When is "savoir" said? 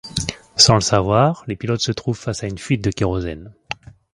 0.81-1.43